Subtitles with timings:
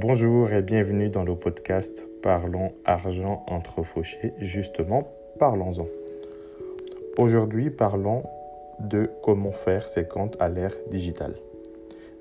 [0.00, 4.32] Bonjour et bienvenue dans le podcast Parlons argent entre fauchés.
[4.38, 5.08] Justement,
[5.40, 5.88] parlons-en.
[7.16, 8.22] Aujourd'hui, parlons
[8.78, 11.34] de comment faire ses comptes à l'ère digitale.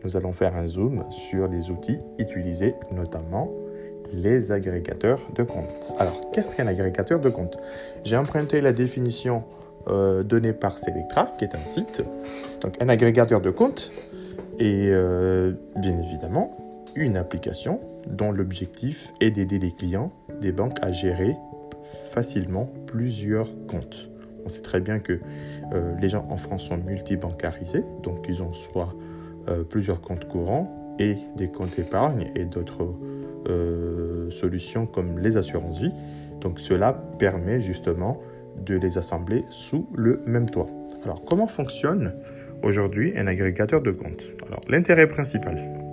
[0.03, 3.51] Nous allons faire un zoom sur les outils utilisés, notamment
[4.11, 5.93] les agrégateurs de comptes.
[5.99, 7.59] Alors, qu'est-ce qu'un agrégateur de comptes?
[8.03, 9.43] J'ai emprunté la définition
[9.87, 12.03] euh, donnée par Selectra, qui est un site.
[12.61, 13.91] Donc, un agrégateur de comptes
[14.57, 16.57] est euh, bien évidemment
[16.97, 20.11] une application dont l'objectif est d'aider les clients
[20.41, 21.35] des banques à gérer
[22.11, 24.09] facilement plusieurs comptes.
[24.45, 25.19] On sait très bien que
[25.73, 28.93] euh, les gens en France sont multibancarisés, donc ils ont soit
[29.47, 32.95] euh, plusieurs comptes courants et des comptes épargne et d'autres
[33.47, 35.93] euh, solutions comme les assurances vie.
[36.41, 38.19] Donc cela permet justement
[38.65, 40.69] de les assembler sous le même toit.
[41.03, 42.13] Alors comment fonctionne
[42.63, 44.23] aujourd'hui un agrégateur de comptes?
[44.47, 45.86] Alors l'intérêt principal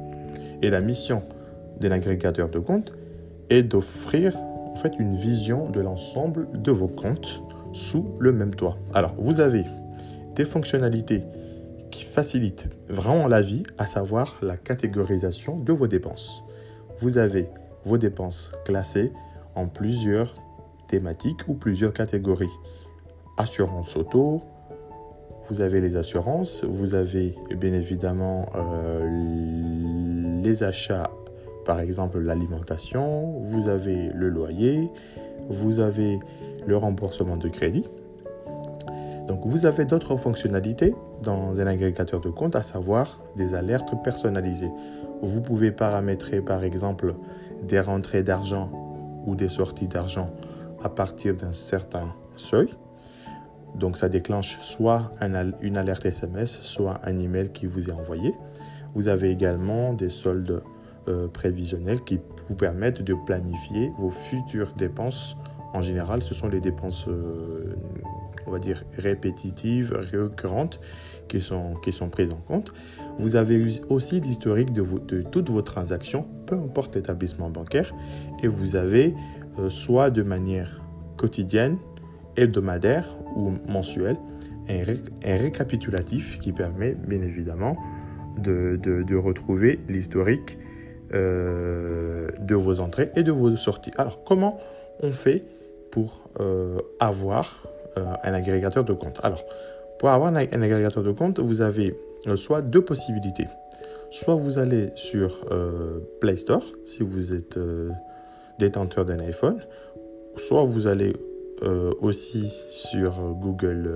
[0.65, 1.23] et la mission
[1.79, 2.95] d'un agrégateur de comptes
[3.51, 7.43] est d'offrir en fait une vision de l'ensemble de vos comptes
[7.75, 8.79] sous le même toit.
[8.95, 9.65] Alors, vous avez
[10.35, 11.23] des fonctionnalités
[11.91, 16.42] qui facilitent vraiment la vie, à savoir la catégorisation de vos dépenses.
[16.98, 17.48] Vous avez
[17.85, 19.12] vos dépenses classées
[19.55, 20.35] en plusieurs
[20.89, 22.57] thématiques ou plusieurs catégories.
[23.37, 24.42] Assurance auto,
[25.48, 29.94] vous avez les assurances, vous avez bien évidemment euh,
[30.45, 31.11] les achats,
[31.64, 34.91] par exemple l'alimentation, vous avez le loyer,
[35.48, 36.20] vous avez
[36.67, 37.86] le remboursement de crédit.
[39.27, 44.70] Donc vous avez d'autres fonctionnalités dans un agrégateur de compte, à savoir des alertes personnalisées.
[45.23, 47.14] Vous pouvez paramétrer par exemple
[47.62, 48.70] des rentrées d'argent
[49.25, 50.29] ou des sorties d'argent
[50.83, 52.69] à partir d'un certain seuil.
[53.75, 55.11] Donc ça déclenche soit
[55.62, 58.34] une alerte SMS, soit un email qui vous est envoyé.
[58.95, 60.62] Vous avez également des soldes
[61.09, 65.36] euh, prévisionnels qui vous permettent de planifier vos futures dépenses.
[65.74, 67.74] En général, ce sont les dépenses, euh,
[68.46, 70.80] on va dire, répétitives, récurrentes
[71.29, 72.73] qui sont, qui sont prises en compte.
[73.18, 77.92] Vous avez aussi l'historique de, toutes vos transactions, peu importe l'établissement bancaire,
[78.42, 79.14] et vous avez
[79.58, 80.80] euh, soit de manière
[81.17, 81.77] quotidienne,
[82.36, 84.17] hebdomadaire ou mensuel,
[84.68, 87.77] un, récapitulatif qui permet bien évidemment
[88.39, 90.58] de, retrouver l'historique
[91.12, 93.92] euh, de vos entrées et de vos sorties.
[93.96, 94.58] Alors comment
[95.00, 95.42] on fait
[95.90, 99.20] pour euh, avoir euh, un agrégateur de compte?
[99.23, 99.44] Alors
[99.98, 101.96] pour avoir un, agrégateur de compte, vous avez
[102.36, 103.46] soit deux possibilités.
[104.11, 105.44] Soit vous allez sur
[106.20, 107.58] Play Store si vous êtes
[108.58, 109.56] détenteur d'un iPhone,
[110.36, 111.14] soit vous allez
[112.00, 113.90] aussi sur Google,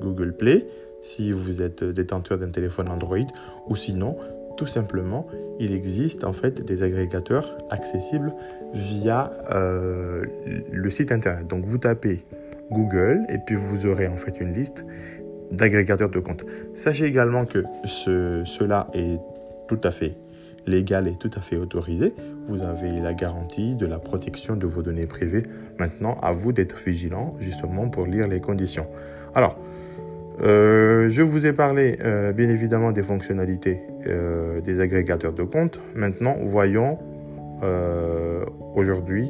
[0.00, 0.66] Google Play
[1.02, 3.18] si vous êtes détenteur d'un téléphone Android
[3.66, 4.16] ou sinon
[4.56, 5.26] tout simplement
[5.58, 8.32] il existe en fait des agrégateurs accessibles
[8.72, 10.24] via euh,
[10.72, 11.46] le site internet.
[11.46, 12.24] Donc vous tapez
[12.70, 14.84] Google et puis vous aurez en fait une liste
[15.50, 16.44] d'agrégateurs de comptes.
[16.74, 19.18] Sachez également que ce, cela est
[19.68, 20.16] tout à fait
[20.66, 22.14] légal et tout à fait autorisé.
[22.48, 25.42] Vous avez la garantie de la protection de vos données privées.
[25.78, 28.86] Maintenant, à vous d'être vigilant justement pour lire les conditions.
[29.34, 29.58] Alors,
[30.40, 35.78] euh, je vous ai parlé euh, bien évidemment des fonctionnalités euh, des agrégateurs de comptes.
[35.94, 36.98] Maintenant, voyons
[38.74, 39.28] aujourd'hui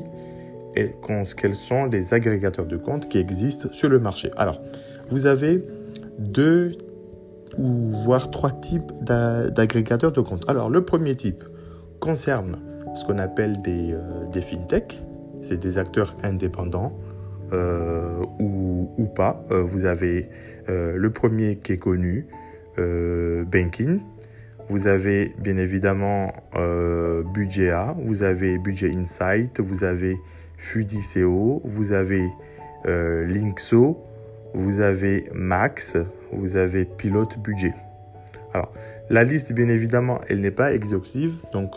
[1.36, 4.30] quels sont les agrégateurs de comptes qui existent sur le marché.
[4.38, 4.58] Alors,
[5.10, 5.62] vous avez
[6.18, 6.72] deux
[7.58, 10.48] ou voire trois types d'agrégateurs de comptes.
[10.48, 11.44] Alors, le premier type
[12.00, 12.56] concerne
[12.94, 15.02] ce qu'on appelle des, euh, des fintech.
[15.40, 17.01] C'est des acteurs indépendants euh,
[17.52, 19.44] ou, ou, pas.
[19.50, 20.28] Euh, vous avez
[20.68, 22.26] le premier qui est connu,
[22.76, 24.00] Banking.
[24.68, 26.32] Vous avez bien évidemment
[27.34, 30.16] Budget vous avez Budget Insight, vous avez
[30.56, 32.28] Fudiceo, vous avez
[32.84, 33.98] Linkso,
[34.54, 35.96] vous avez Max,
[36.32, 37.74] vous avez pilote budget.
[38.54, 38.72] Alors,
[39.10, 41.72] la liste, bien évidemment, elle n'est pas exhaustive, donc,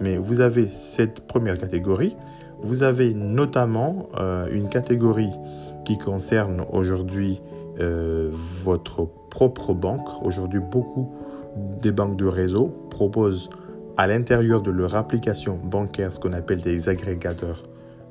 [0.00, 2.16] mais vous avez cette première catégorie.
[2.60, 5.32] Vous avez notamment euh, une catégorie
[5.84, 7.40] qui concerne aujourd'hui
[7.80, 10.08] euh, votre propre banque.
[10.22, 11.12] Aujourd'hui, beaucoup
[11.56, 13.50] des banques de réseau proposent
[13.96, 17.62] à l'intérieur de leur application bancaire ce qu'on appelle des agrégateurs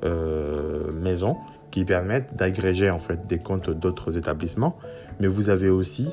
[0.04, 1.36] euh, maison
[1.70, 4.76] qui permettent d'agréger en fait des comptes d'autres établissements,
[5.20, 6.08] mais vous avez aussi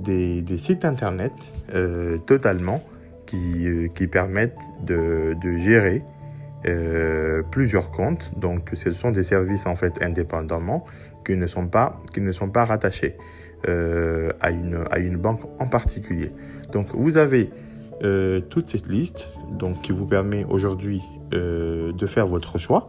[0.00, 1.32] des, sites internet
[1.74, 2.82] euh, totalement
[3.26, 6.02] qui, permettent de gérer
[6.66, 8.32] euh, plusieurs comptes.
[8.36, 10.84] Donc, ce sont des services en fait indépendamment
[11.24, 13.16] qui ne sont pas, qui ne sont pas rattachés
[13.68, 16.30] euh, à, une, à une banque en particulier.
[16.72, 17.50] Donc, vous avez
[18.50, 21.00] toute cette liste donc qui vous permet aujourd'hui
[21.30, 22.88] de faire votre choix.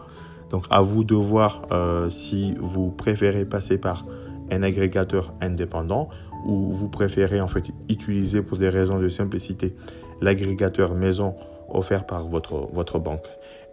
[0.50, 1.62] Donc à vous de voir
[2.10, 4.06] si vous préférez passer par
[4.52, 6.10] un agrégateur indépendant
[6.46, 9.76] ou vous préférez en fait utiliser pour des raisons de simplicité
[10.22, 11.36] l'agrégateur maison
[11.70, 13.26] offert par votre, votre banque.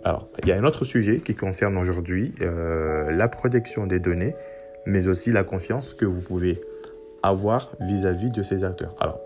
[0.04, 4.34] Alors, il y a un autre sujet qui concerne aujourd'hui euh, la protection des données,
[4.84, 6.60] mais aussi la confiance que vous pouvez
[7.22, 8.96] avoir vis-à-vis de ces acteurs.
[8.98, 9.20] Alors,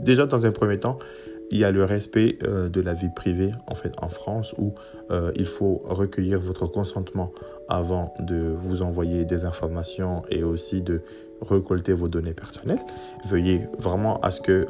[0.00, 0.98] déjà dans un premier temps,
[1.50, 4.74] il y a le respect euh, de la vie privée en fait en France où
[5.10, 7.32] euh, il faut recueillir votre consentement
[7.68, 11.02] avant de vous envoyer des informations et aussi de
[11.40, 12.80] récolter vos données personnelles.
[13.24, 14.66] Veuillez vraiment à ce que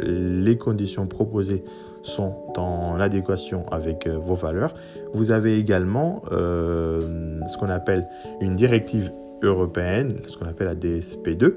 [0.00, 1.62] les conditions proposées
[2.02, 4.74] sont en adéquation avec euh, vos valeurs.
[5.14, 7.00] Vous avez également euh,
[7.48, 8.08] ce qu'on appelle
[8.40, 9.10] une directive
[9.42, 11.54] européenne, ce qu'on appelle la DSP2,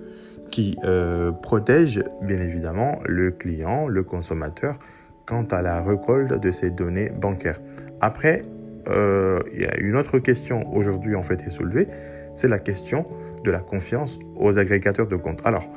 [0.49, 4.77] qui euh, protège bien évidemment le client, le consommateur,
[5.25, 7.59] quant à la récolte de ces données bancaires.
[8.01, 8.43] Après,
[8.87, 11.87] il y a une autre question aujourd'hui en fait est soulevée,
[12.33, 13.05] c'est la question
[13.43, 15.41] de la confiance aux agrégateurs de comptes.
[15.45, 15.67] Alors,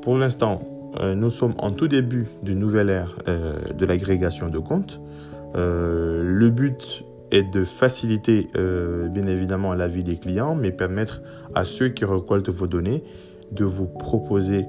[0.00, 0.62] pour l'instant,
[0.98, 5.00] nous sommes en tout début d'une nouvelle ère euh, de l'agrégation de comptes.
[5.54, 11.22] Euh, le but est de faciliter bien évidemment la vie des clients, mais permettre
[11.54, 13.04] à ceux qui récoltent vos données
[13.52, 14.66] de vous proposer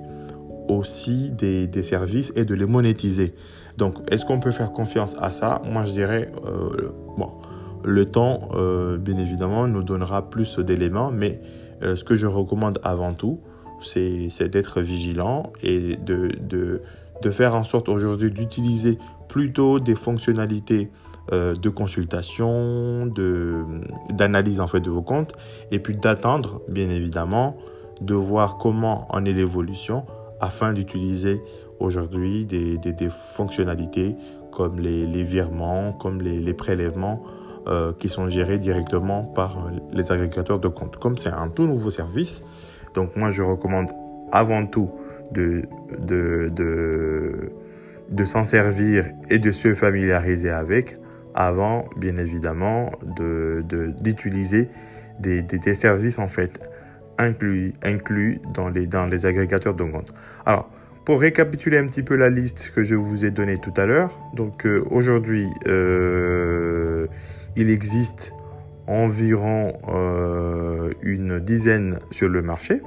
[0.68, 3.34] aussi des, des services et de les monétiser.
[3.78, 5.60] Donc, est-ce qu'on peut faire confiance à ça?
[5.66, 6.32] Moi, je dirais,
[7.18, 7.32] bon,
[7.84, 8.50] le temps,
[9.00, 11.42] bien évidemment, nous donnera plus d'éléments, mais
[11.82, 13.40] ce que je recommande avant tout,
[13.84, 16.82] c'est d'être vigilant et de, de,
[17.22, 18.98] de, faire en sorte aujourd'hui d'utiliser
[19.28, 20.90] plutôt des fonctionnalités
[21.32, 23.12] euh, de consultation,
[24.10, 25.34] d'analyse en fait de vos comptes,
[25.72, 27.58] et puis d'attendre bien évidemment
[28.02, 30.06] de voir comment en est l'évolution
[30.40, 31.42] afin d'utiliser
[31.80, 34.16] aujourd'hui des, des, fonctionnalités
[34.52, 37.24] comme les, les virements, comme les, les prélèvements
[37.68, 40.98] euh, qui sont gérés directement par les agrégateurs de comptes.
[40.98, 42.44] Comme c'est un tout nouveau service,
[42.94, 43.92] donc moi, je recommande
[44.32, 44.92] avant tout
[45.32, 45.64] de,
[46.00, 46.52] de,
[48.10, 50.96] de, s'en servir et de se familiariser avec
[51.34, 52.92] avant, bien évidemment,
[54.02, 54.70] d'utiliser
[55.20, 56.60] de, des, des, services en fait
[57.18, 60.14] inclus, inclus dans, les, dans les agrégateurs de compte.
[60.46, 60.70] Alors,
[61.06, 64.18] pour récapituler un petit peu la liste que je vous ai donnée tout à l'heure,
[64.34, 67.08] donc euh, aujourd'hui, euh,
[67.56, 68.34] il existe
[68.88, 72.82] environ euh, une dizaine sur le marché.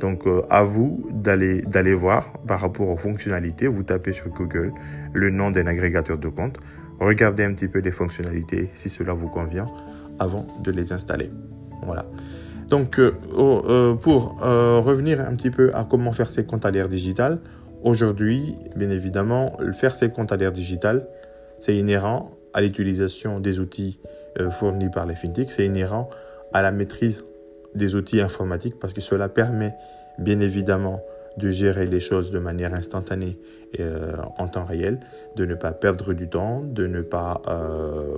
[0.00, 3.66] Donc euh, à vous d'aller d'aller voir par rapport aux fonctionnalités.
[3.66, 4.72] Vous tapez sur Google
[5.12, 6.58] le nom d'un agrégateur de compte.
[7.00, 9.66] Regardez un petit peu les fonctionnalités si cela vous convient
[10.18, 11.30] avant de les installer.
[11.84, 12.06] Voilà.
[12.68, 17.40] Donc euh, pour revenir un petit peu à comment faire ses comptes à l'ère digitale,
[17.82, 21.06] aujourd'hui, bien évidemment, faire ses comptes à l'ère digitale,
[21.58, 24.00] c'est inhérent à l'utilisation des outils
[24.50, 26.10] fournis par les fintechs, c'est inhérent
[26.52, 27.24] à la maîtrise
[27.74, 29.74] des outils informatiques parce que cela permet
[30.18, 31.02] bien évidemment
[31.36, 33.38] de gérer les choses de manière instantanée
[33.74, 35.00] et euh, en temps réel,
[35.36, 38.16] de ne pas perdre du temps, de ne pas euh,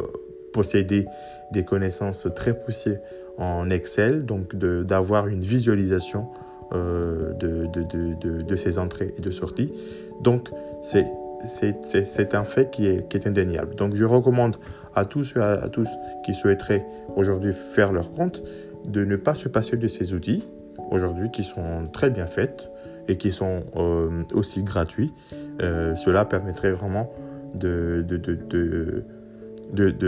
[0.52, 1.06] posséder
[1.50, 2.98] des connaissances très poussées
[3.38, 6.28] en Excel, donc d'avoir une visualisation
[6.72, 9.72] de, de, ces entrées et de sorties.
[10.20, 10.50] Donc
[10.82, 11.06] c'est
[11.46, 13.74] c'est un fait qui est, indéniable.
[13.74, 14.56] Donc je recommande
[14.94, 15.88] à tous, à, tous
[16.24, 16.84] qui souhaiteraient
[17.16, 18.42] aujourd'hui faire leur compte
[18.86, 20.44] de ne pas se passer de ces outils
[20.90, 22.68] aujourd'hui qui sont très bien faits
[23.08, 25.12] et qui sont euh, aussi gratuits.
[25.60, 27.10] Euh, cela permettrait vraiment
[27.54, 28.04] de,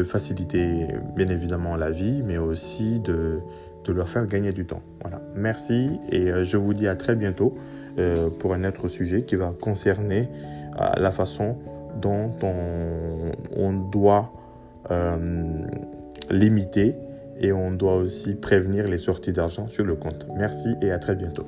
[0.04, 3.40] faciliter bien évidemment la vie, mais aussi de,
[3.84, 4.82] de leur faire gagner du temps.
[5.02, 5.20] Voilà.
[5.34, 7.56] Merci et euh, je vous dis à très bientôt
[8.38, 10.28] pour un autre sujet qui va concerner
[10.96, 11.56] la façon
[12.00, 12.30] dont
[13.56, 14.32] on, doit
[14.90, 15.16] euh,
[16.30, 16.96] limiter
[17.40, 20.26] et on doit aussi prévenir les sorties d'argent sur le compte.
[20.36, 21.44] Merci et à très bientôt.